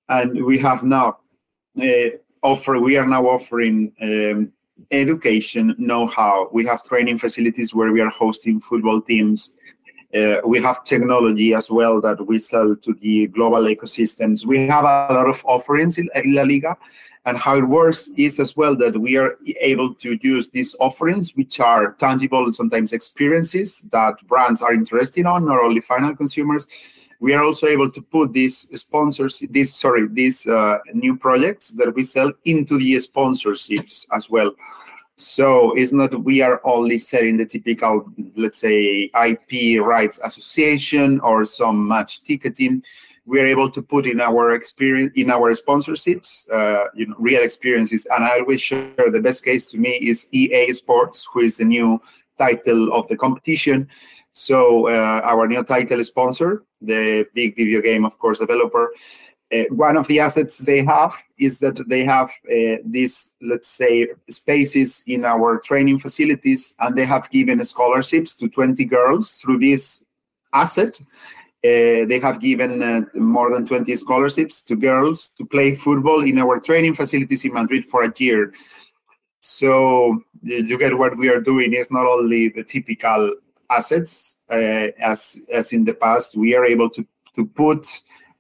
and 0.10 0.43
we 0.46 0.58
have 0.60 0.84
now 0.84 1.17
uh, 1.82 2.10
offer. 2.41 2.79
We 2.79 2.98
are 2.98 3.05
now 3.05 3.25
offering 3.25 3.93
um, 4.01 4.51
education, 4.91 5.75
know-how. 5.77 6.50
We 6.51 6.65
have 6.65 6.84
training 6.84 7.20
facilities 7.20 7.75
where 7.75 7.91
we 7.91 8.01
are 8.01 8.10
hosting 8.10 8.60
football 8.60 9.01
teams. 9.01 9.51
Uh, 10.13 10.38
we 10.46 10.62
have 10.62 10.84
technology 10.84 11.53
as 11.55 11.72
well 11.72 12.00
that 12.00 12.25
we 12.27 12.38
sell 12.38 12.75
to 12.75 12.93
the 12.93 13.27
global 13.27 13.63
ecosystems. 13.63 14.46
We 14.46 14.67
have 14.67 14.84
a 14.84 15.13
lot 15.13 15.27
of 15.27 15.43
offerings 15.46 15.98
in, 15.98 16.08
La 16.25 16.43
Liga, 16.43 16.77
and 17.25 17.38
how 17.38 17.58
it 17.58 17.67
works 17.67 18.10
is 18.15 18.39
as 18.39 18.55
well 18.55 18.75
that 18.75 19.00
we 19.00 19.17
are 19.17 19.38
able 19.62 19.93
to 19.96 20.20
use 20.22 20.50
these 20.50 20.75
offerings, 20.79 21.36
which 21.36 21.60
are 21.60 21.93
tangible 21.93 22.43
and 22.43 22.55
sometimes 22.55 22.93
experiences 22.93 23.82
that 23.91 24.15
brands 24.27 24.62
are 24.62 24.74
interested 24.74 25.25
on, 25.25 25.46
not 25.46 25.60
only 25.60 25.82
final 25.82 26.15
consumers. 26.15 26.67
We 27.20 27.34
are 27.34 27.43
also 27.43 27.67
able 27.67 27.89
to 27.89 28.01
put 28.01 28.34
these 28.34 28.67
sponsors, 28.79 29.39
these 29.50 29.74
sorry, 29.74 30.08
these 30.10 30.46
uh, 30.46 30.79
new 30.93 31.17
projects 31.17 31.70
that 31.72 31.96
we 31.96 32.03
sell 32.03 32.34
into 32.43 32.77
the 32.77 32.96
sponsorships 32.96 34.05
as 34.12 34.29
well. 34.29 34.51
So 35.15 35.74
it's 35.74 35.93
not 35.93 36.24
we 36.24 36.41
are 36.41 36.60
only 36.63 36.98
selling 36.98 37.38
the 37.38 37.46
typical, 37.46 38.12
let's 38.36 38.60
say, 38.60 39.12
IP 39.13 39.82
rights 39.82 40.20
association 40.24 41.20
or 41.20 41.46
some 41.46 41.88
match 41.88 42.24
ticketing. 42.24 42.84
We 43.25 43.39
are 43.39 43.46
able 43.46 43.70
to 43.72 43.82
put 43.82 44.05
in 44.05 44.20
our 44.20 44.53
experience 44.53 45.13
in 45.15 45.29
our 45.29 45.53
sponsorships 45.53 46.51
uh, 46.51 46.86
you 46.96 47.08
know 47.08 47.15
real 47.20 47.43
experiences. 47.43 48.08
And 48.12 48.25
i 48.25 48.39
always 48.39 48.62
share 48.62 49.12
the 49.12 49.22
best 49.22 49.46
case 49.46 49.70
to 49.72 49.77
me 49.77 49.91
is 49.91 50.27
ea 50.32 50.74
sports 50.74 51.27
who 51.32 51.41
is 51.41 51.58
the 51.58 51.65
new 51.65 52.01
title 52.38 52.91
of 52.91 53.08
the 53.08 53.15
competition. 53.15 53.88
So 54.32 54.89
uh, 54.89 55.22
our 55.24 55.48
new 55.48 55.63
title 55.63 56.03
sponsor 56.03 56.63
the 56.84 57.25
big 57.34 57.55
video 57.55 57.82
game 57.82 58.03
of 58.05 58.17
course 58.20 58.39
developer 58.39 58.91
uh, 59.53 59.63
one 59.74 59.98
of 59.98 60.07
the 60.07 60.19
assets 60.19 60.60
they 60.60 60.83
have 60.83 61.13
is 61.38 61.60
that 61.60 61.88
they 61.88 62.03
have 62.03 62.29
uh, 62.51 62.77
these 62.86 63.31
let's 63.41 63.67
say 63.67 64.07
spaces 64.29 65.03
in 65.07 65.25
our 65.25 65.60
training 65.60 66.00
facilities 66.00 66.74
and 66.79 66.98
they 66.98 67.05
have 67.05 67.29
given 67.29 67.63
scholarships 67.63 68.36
to 68.36 68.48
20 68.50 68.86
girls 68.86 69.33
through 69.36 69.57
this 69.57 70.03
asset 70.53 71.00
uh, 71.65 72.03
they 72.05 72.19
have 72.22 72.41
given 72.41 72.83
uh, 72.83 73.01
more 73.15 73.50
than 73.50 73.65
20 73.65 73.95
scholarships 73.95 74.62
to 74.62 74.75
girls 74.75 75.29
to 75.29 75.45
play 75.45 75.74
football 75.74 76.22
in 76.22 76.38
our 76.38 76.60
training 76.60 76.93
facilities 76.93 77.45
in 77.45 77.53
Madrid 77.53 77.86
for 77.86 78.03
a 78.03 78.12
year. 78.17 78.53
So 79.39 80.19
you 80.41 80.77
get 80.77 80.98
what 80.98 81.17
we 81.17 81.29
are 81.29 81.39
doing 81.39 81.72
is 81.74 81.89
not 81.89 82.05
only 82.05 82.50
the 82.50 82.65
typical 82.65 83.36
assets 83.69 84.36
uh, 84.51 84.91
as 85.00 85.39
as 85.53 85.72
in 85.72 85.86
the 85.86 85.93
past. 85.93 86.36
We 86.36 86.53
are 86.53 86.65
able 86.65 86.89
to 86.89 87.07
to 87.36 87.45
put 87.45 87.88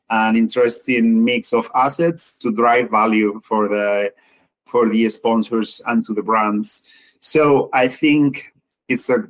an 0.09 0.35
interesting 0.35 1.23
mix 1.23 1.53
of 1.53 1.69
assets 1.75 2.33
to 2.39 2.51
drive 2.53 2.89
value 2.89 3.39
for 3.43 3.67
the 3.67 4.11
for 4.65 4.89
the 4.89 5.07
sponsors 5.09 5.81
and 5.87 6.05
to 6.05 6.13
the 6.13 6.23
brands. 6.23 6.83
So 7.19 7.69
I 7.73 7.87
think 7.87 8.53
it's 8.87 9.09
a 9.09 9.27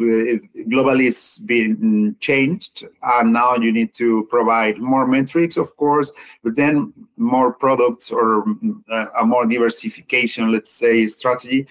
globally 0.00 1.08
it's 1.08 1.38
been 1.38 2.16
changed 2.20 2.84
and 3.02 3.34
now 3.34 3.54
you 3.56 3.70
need 3.70 3.92
to 3.92 4.26
provide 4.30 4.78
more 4.78 5.06
metrics 5.06 5.58
of 5.58 5.76
course 5.76 6.10
but 6.42 6.56
then 6.56 6.90
more 7.18 7.52
products 7.52 8.10
or 8.10 8.42
uh, 8.90 9.06
a 9.20 9.26
more 9.26 9.46
diversification 9.46 10.52
let's 10.52 10.70
say 10.70 11.06
strategy. 11.06 11.66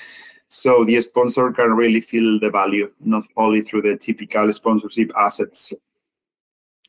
So 0.47 0.83
the 0.83 1.01
sponsor 1.01 1.51
can 1.51 1.71
really 1.71 2.01
feel 2.01 2.39
the 2.39 2.51
value 2.51 2.91
not 2.99 3.23
only 3.35 3.61
through 3.61 3.83
the 3.83 3.97
typical 3.97 4.51
sponsorship 4.51 5.11
assets. 5.15 5.73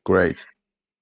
Great 0.04 0.44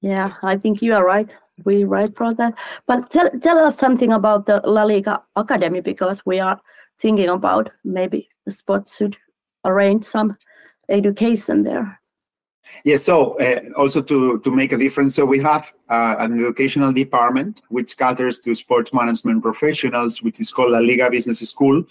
yeah 0.00 0.34
i 0.42 0.56
think 0.56 0.82
you 0.82 0.94
are 0.94 1.04
right. 1.04 1.36
We 1.64 1.84
right 1.84 2.14
for 2.14 2.34
that. 2.34 2.54
But 2.86 3.10
tell, 3.10 3.30
tell 3.40 3.58
us 3.58 3.78
something 3.78 4.12
about 4.12 4.46
the 4.46 4.60
la 4.64 4.84
liga 4.84 5.22
academy 5.36 5.80
because 5.80 6.24
we 6.24 6.40
are 6.40 6.60
thinking 6.98 7.28
about 7.28 7.70
maybe 7.84 8.28
the 8.44 8.52
sport 8.52 8.88
should 8.88 9.16
arrange 9.64 10.04
some 10.04 10.36
education 10.88 11.64
there. 11.64 12.00
Yes, 12.84 13.04
so 13.04 13.38
uh, 13.40 13.60
also 13.76 14.02
to, 14.02 14.40
to 14.40 14.50
make 14.50 14.72
a 14.72 14.76
difference, 14.76 15.14
so 15.14 15.24
we 15.24 15.38
have 15.38 15.72
uh, 15.88 16.16
an 16.18 16.34
educational 16.34 16.92
department 16.92 17.62
which 17.70 17.96
caters 17.96 18.38
to 18.38 18.54
sports 18.54 18.92
management 18.92 19.42
professionals, 19.42 20.22
which 20.22 20.38
is 20.38 20.50
called 20.50 20.72
La 20.72 20.78
Liga 20.78 21.10
Business 21.10 21.38
School 21.48 21.84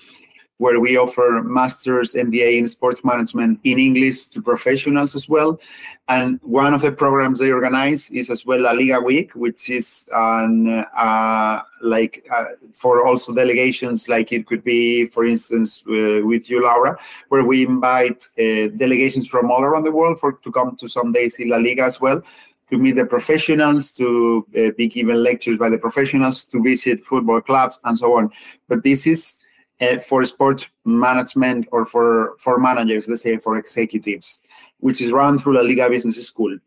where 0.58 0.80
we 0.80 0.98
offer 0.98 1.42
master's 1.44 2.14
MBA 2.14 2.58
in 2.58 2.68
sports 2.68 3.06
management 3.06 3.60
in 3.64 3.80
English 3.80 4.26
to 4.28 4.42
professionals 4.42 5.16
as 5.16 5.30
well. 5.30 5.60
And 6.08 6.40
one 6.42 6.74
of 6.74 6.82
the 6.82 6.92
programs 6.92 7.40
they 7.40 7.52
organize 7.52 8.10
is 8.10 8.30
as 8.30 8.46
well 8.46 8.62
La 8.62 8.72
Liga 8.72 9.00
Week, 9.00 9.36
which 9.36 9.70
is 9.70 10.08
an, 10.14 10.86
uh, 10.96 11.62
like 11.82 12.26
uh, 12.34 12.46
for 12.74 13.06
also 13.06 13.36
delegations, 13.36 14.08
like 14.08 14.32
it 14.32 14.48
could 14.48 14.64
be, 14.64 15.06
for 15.08 15.26
instance, 15.26 15.84
uh, 15.88 16.22
with 16.24 16.50
you, 16.50 16.64
Laura, 16.64 16.98
where 17.30 17.46
we 17.46 17.66
invite 17.66 18.24
uh, 18.40 18.68
delegations 18.78 19.28
from 19.28 19.52
all 19.52 19.62
around 19.62 19.84
the 19.84 19.92
world 19.92 20.20
for 20.20 20.34
to 20.34 20.52
come 20.52 20.76
to 20.78 20.88
some 20.88 21.12
days 21.12 21.40
in 21.40 21.50
La 21.50 21.58
Liga 21.58 21.84
as 21.84 22.02
well 22.02 22.22
to 22.70 22.78
meet 22.78 22.98
the 22.98 23.06
professionals, 23.06 23.92
to 23.92 24.46
uh, 24.58 24.72
be 24.78 24.88
given 24.88 25.24
lectures 25.24 25.58
by 25.58 25.70
the 25.70 25.78
professionals, 25.78 26.44
to 26.44 26.62
visit 26.62 27.00
football 27.00 27.40
clubs, 27.40 27.80
and 27.86 27.98
so 27.98 28.18
on. 28.18 28.30
But 28.68 28.84
this 28.84 29.08
is 29.08 29.38
uh, 29.82 30.00
for 30.00 30.26
sports 30.26 30.68
management 30.86 31.68
or 31.72 31.86
for 31.86 32.36
for 32.40 32.60
managers, 32.60 33.08
let's 33.08 33.24
say 33.24 33.38
for 33.38 33.58
executives, 33.58 34.40
which 34.80 35.02
is 35.02 35.12
run 35.12 35.38
through 35.38 35.56
La 35.56 35.62
Liga 35.62 35.90
Business 35.90 36.26
School. 36.26 36.58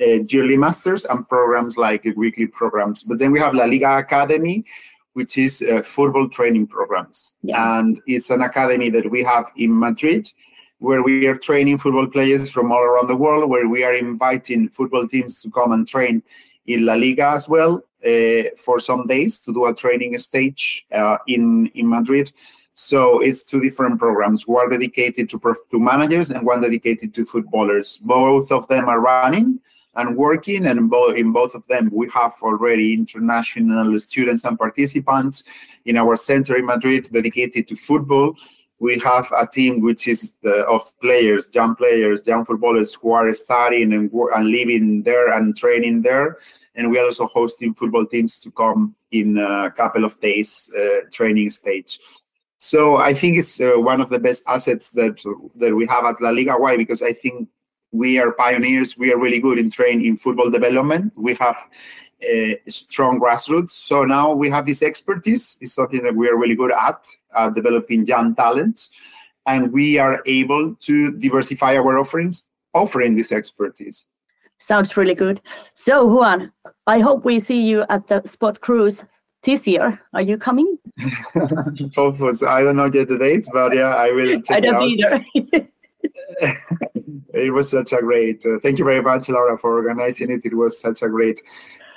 Uh, 0.00 0.22
yearly 0.28 0.58
masters 0.58 1.06
and 1.06 1.26
programs 1.30 1.78
like 1.78 2.04
weekly 2.14 2.46
programs. 2.46 3.02
But 3.02 3.18
then 3.18 3.32
we 3.32 3.40
have 3.40 3.54
La 3.54 3.64
Liga 3.64 3.96
Academy, 3.96 4.62
which 5.14 5.38
is 5.38 5.62
uh, 5.62 5.80
football 5.80 6.28
training 6.28 6.66
programs. 6.66 7.32
Yeah. 7.42 7.78
And 7.78 7.98
it's 8.06 8.28
an 8.28 8.42
academy 8.42 8.90
that 8.90 9.10
we 9.10 9.24
have 9.24 9.50
in 9.56 9.76
Madrid, 9.78 10.30
where 10.78 11.02
we 11.02 11.26
are 11.26 11.38
training 11.38 11.78
football 11.78 12.06
players 12.06 12.50
from 12.50 12.70
all 12.70 12.82
around 12.82 13.08
the 13.08 13.16
world, 13.16 13.48
where 13.48 13.66
we 13.66 13.82
are 13.82 13.94
inviting 13.94 14.68
football 14.68 15.06
teams 15.06 15.40
to 15.40 15.50
come 15.50 15.72
and 15.72 15.88
train 15.88 16.22
in 16.66 16.84
La 16.84 16.94
Liga 16.94 17.28
as 17.28 17.48
well 17.48 17.82
uh, 18.04 18.42
for 18.56 18.80
some 18.80 19.06
days 19.06 19.38
to 19.40 19.52
do 19.52 19.66
a 19.66 19.74
training 19.74 20.16
stage 20.18 20.86
uh, 20.92 21.18
in 21.26 21.66
in 21.74 21.88
Madrid. 21.88 22.32
So 22.74 23.20
it's 23.20 23.42
two 23.42 23.60
different 23.60 23.98
programs: 23.98 24.46
one 24.46 24.70
dedicated 24.70 25.28
to 25.30 25.40
to 25.70 25.80
managers 25.80 26.30
and 26.30 26.46
one 26.46 26.60
dedicated 26.60 27.14
to 27.14 27.24
footballers. 27.24 27.98
Both 27.98 28.52
of 28.52 28.68
them 28.68 28.88
are 28.88 29.00
running 29.00 29.60
and 29.94 30.16
working, 30.16 30.66
and 30.66 30.88
bo- 30.88 31.10
in 31.10 31.32
both 31.32 31.54
of 31.54 31.66
them 31.66 31.90
we 31.92 32.08
have 32.14 32.34
already 32.42 32.92
international 32.92 33.98
students 33.98 34.44
and 34.44 34.58
participants 34.58 35.42
in 35.84 35.96
our 35.96 36.16
center 36.16 36.56
in 36.56 36.66
Madrid 36.66 37.08
dedicated 37.10 37.66
to 37.68 37.74
football 37.74 38.36
we 38.80 38.98
have 39.00 39.28
a 39.36 39.46
team 39.46 39.80
which 39.80 40.06
is 40.06 40.34
the, 40.42 40.64
of 40.66 40.82
players, 41.00 41.48
young 41.52 41.74
players, 41.74 42.26
young 42.26 42.44
footballers 42.44 42.94
who 42.94 43.12
are 43.12 43.32
studying 43.32 43.92
and, 43.92 44.10
and 44.12 44.50
living 44.50 45.02
there 45.02 45.32
and 45.32 45.56
training 45.56 46.02
there. 46.02 46.38
And 46.76 46.90
we 46.90 46.98
are 46.98 47.04
also 47.04 47.26
hosting 47.26 47.74
football 47.74 48.06
teams 48.06 48.38
to 48.40 48.50
come 48.52 48.94
in 49.10 49.36
a 49.38 49.70
couple 49.70 50.04
of 50.04 50.20
days 50.20 50.70
uh, 50.78 51.00
training 51.12 51.50
stage. 51.50 51.98
So 52.58 52.96
I 52.96 53.14
think 53.14 53.38
it's 53.38 53.60
uh, 53.60 53.72
one 53.76 54.00
of 54.00 54.10
the 54.10 54.18
best 54.18 54.42
assets 54.46 54.90
that 54.90 55.22
that 55.56 55.74
we 55.74 55.86
have 55.86 56.04
at 56.04 56.20
La 56.20 56.30
Liga. 56.30 56.54
Why? 56.56 56.76
Because 56.76 57.02
I 57.02 57.12
think 57.12 57.48
we 57.92 58.18
are 58.18 58.32
pioneers. 58.32 58.98
We 58.98 59.12
are 59.12 59.18
really 59.18 59.40
good 59.40 59.58
in 59.58 59.70
training 59.70 60.06
in 60.06 60.16
football 60.16 60.50
development. 60.50 61.12
We 61.16 61.34
have 61.34 61.56
strong 62.66 63.20
grassroots. 63.20 63.70
So 63.70 64.04
now 64.04 64.32
we 64.32 64.50
have 64.50 64.66
this 64.66 64.82
expertise. 64.82 65.56
It's 65.60 65.72
something 65.72 66.02
that 66.02 66.14
we 66.14 66.28
are 66.28 66.36
really 66.36 66.56
good 66.56 66.72
at, 66.72 67.06
uh, 67.34 67.50
developing 67.50 68.06
young 68.06 68.34
talents, 68.34 68.90
and 69.46 69.72
we 69.72 69.98
are 69.98 70.22
able 70.26 70.74
to 70.74 71.12
diversify 71.12 71.76
our 71.76 71.98
offerings, 71.98 72.44
offering 72.74 73.16
this 73.16 73.32
expertise. 73.32 74.06
Sounds 74.58 74.96
really 74.96 75.14
good. 75.14 75.40
So 75.74 76.04
Juan, 76.04 76.52
I 76.86 77.00
hope 77.00 77.24
we 77.24 77.38
see 77.38 77.62
you 77.62 77.84
at 77.88 78.08
the 78.08 78.22
Spot 78.24 78.60
Cruise 78.60 79.04
this 79.42 79.66
year. 79.66 80.00
Are 80.12 80.22
you 80.22 80.36
coming? 80.36 80.78
I 80.98 82.62
don't 82.62 82.76
know 82.76 82.90
yet 82.92 83.08
the 83.08 83.18
dates, 83.18 83.48
but 83.52 83.74
yeah, 83.74 83.94
I 83.94 84.10
will. 84.10 84.40
Check 84.46 84.56
I 84.56 84.60
don't 84.60 84.82
either. 84.82 85.20
it 87.32 87.52
was 87.52 87.70
such 87.70 87.92
a 87.92 88.00
great. 88.00 88.44
Uh, 88.44 88.58
thank 88.62 88.78
you 88.78 88.84
very 88.84 89.02
much, 89.02 89.28
Laura, 89.28 89.58
for 89.58 89.76
organizing 89.76 90.30
it. 90.30 90.44
It 90.44 90.54
was 90.54 90.80
such 90.80 91.02
a 91.02 91.08
great 91.08 91.40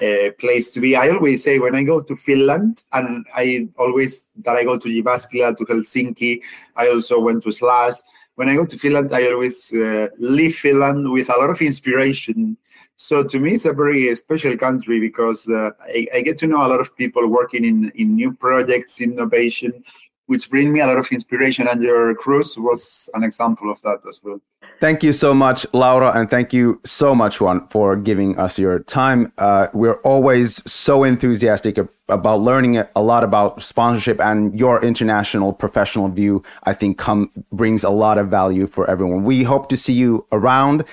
uh, 0.01 0.31
place 0.39 0.69
to 0.71 0.79
be. 0.79 0.95
I 0.95 1.09
always 1.09 1.43
say 1.43 1.59
when 1.59 1.75
I 1.75 1.83
go 1.83 2.01
to 2.01 2.15
Finland, 2.15 2.83
and 2.93 3.25
I 3.35 3.67
always 3.77 4.25
that 4.45 4.55
I 4.55 4.63
go 4.63 4.77
to 4.77 4.89
Jyväskylä, 4.89 5.57
to 5.57 5.65
Helsinki. 5.65 6.41
I 6.75 6.87
also 6.89 7.19
went 7.19 7.43
to 7.43 7.51
Slush. 7.51 7.95
When 8.35 8.49
I 8.49 8.55
go 8.55 8.65
to 8.65 8.77
Finland, 8.77 9.13
I 9.13 9.27
always 9.27 9.71
uh, 9.73 10.07
leave 10.17 10.55
Finland 10.55 11.11
with 11.11 11.29
a 11.29 11.37
lot 11.39 11.49
of 11.49 11.61
inspiration. 11.61 12.57
So 12.95 13.23
to 13.23 13.39
me, 13.39 13.53
it's 13.53 13.65
a 13.65 13.73
very 13.73 14.15
special 14.15 14.57
country 14.57 14.99
because 14.99 15.49
uh, 15.49 15.71
I, 15.83 16.07
I, 16.13 16.21
get 16.21 16.37
to 16.39 16.47
know 16.47 16.63
a 16.65 16.69
lot 16.69 16.79
of 16.79 16.95
people 16.95 17.27
working 17.27 17.65
in, 17.65 17.91
in 17.95 18.15
new 18.15 18.31
projects, 18.31 19.01
innovation, 19.01 19.83
which 20.27 20.49
bring 20.49 20.71
me 20.71 20.81
a 20.81 20.87
lot 20.87 20.97
of 20.97 21.07
inspiration. 21.11 21.67
And 21.67 21.81
your 21.81 22.13
cruise 22.15 22.57
was 22.57 23.09
an 23.15 23.23
example 23.23 23.71
of 23.71 23.81
that 23.81 23.99
as 24.07 24.21
well. 24.23 24.39
Thank 24.81 25.03
you 25.03 25.13
so 25.13 25.35
much, 25.35 25.67
Laura, 25.73 26.11
and 26.11 26.27
thank 26.27 26.53
you 26.53 26.81
so 26.83 27.13
much, 27.13 27.39
Juan, 27.39 27.67
for 27.67 27.95
giving 27.95 28.35
us 28.39 28.57
your 28.57 28.79
time. 28.79 29.31
Uh, 29.37 29.67
we're 29.75 30.01
always 30.01 30.59
so 30.65 31.03
enthusiastic 31.03 31.77
about 32.09 32.39
learning 32.39 32.77
a 32.95 33.01
lot 33.03 33.23
about 33.23 33.61
sponsorship, 33.61 34.19
and 34.19 34.59
your 34.59 34.83
international 34.83 35.53
professional 35.53 36.09
view, 36.09 36.41
I 36.63 36.73
think, 36.73 36.97
come 36.97 37.29
brings 37.51 37.83
a 37.83 37.91
lot 37.91 38.17
of 38.17 38.29
value 38.29 38.65
for 38.65 38.89
everyone. 38.89 39.23
We 39.23 39.43
hope 39.43 39.69
to 39.69 39.77
see 39.77 39.93
you 39.93 40.25
around 40.31 40.83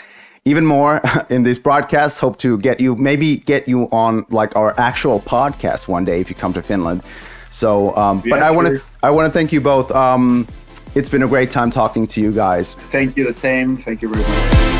even 0.44 0.66
more 0.66 1.00
in 1.30 1.44
this 1.44 1.58
broadcast. 1.58 2.20
Hope 2.20 2.36
to 2.40 2.58
get 2.58 2.80
you, 2.80 2.94
maybe 2.94 3.38
get 3.38 3.68
you 3.68 3.84
on 3.84 4.26
like 4.28 4.54
our 4.54 4.78
actual 4.78 5.18
podcast 5.18 5.88
one 5.88 6.04
day 6.04 6.20
if 6.20 6.28
you 6.28 6.36
come 6.36 6.52
to 6.52 6.60
Finland. 6.60 7.02
So, 7.48 7.96
um, 7.96 8.20
yeah, 8.22 8.34
but 8.34 8.42
I 8.42 8.50
want 8.50 8.68
to 8.68 8.82
I 9.02 9.10
want 9.10 9.24
to 9.28 9.32
thank 9.32 9.50
you 9.50 9.62
both. 9.62 9.90
Um, 9.92 10.46
it's 10.98 11.08
been 11.08 11.22
a 11.22 11.28
great 11.28 11.50
time 11.50 11.70
talking 11.70 12.08
to 12.08 12.20
you 12.20 12.32
guys. 12.32 12.74
Thank 12.74 13.16
you. 13.16 13.24
The 13.24 13.32
same. 13.32 13.76
Thank 13.76 14.02
you 14.02 14.08
very 14.12 14.22
much. 14.22 14.77